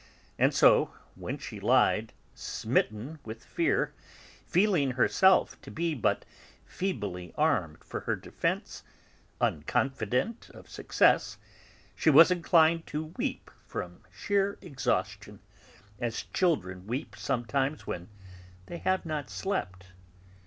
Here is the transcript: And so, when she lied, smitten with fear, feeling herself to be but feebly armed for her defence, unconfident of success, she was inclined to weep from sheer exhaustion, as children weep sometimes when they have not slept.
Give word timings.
And 0.39 0.51
so, 0.51 0.95
when 1.13 1.37
she 1.37 1.59
lied, 1.59 2.11
smitten 2.33 3.19
with 3.23 3.45
fear, 3.45 3.93
feeling 4.47 4.93
herself 4.93 5.61
to 5.61 5.69
be 5.69 5.93
but 5.93 6.25
feebly 6.65 7.35
armed 7.37 7.83
for 7.83 7.99
her 7.99 8.15
defence, 8.15 8.81
unconfident 9.39 10.49
of 10.55 10.67
success, 10.67 11.37
she 11.95 12.09
was 12.09 12.31
inclined 12.31 12.87
to 12.87 13.13
weep 13.15 13.51
from 13.67 14.01
sheer 14.11 14.57
exhaustion, 14.59 15.39
as 15.99 16.23
children 16.33 16.87
weep 16.87 17.15
sometimes 17.15 17.85
when 17.85 18.09
they 18.65 18.79
have 18.79 19.05
not 19.05 19.29
slept. 19.29 19.91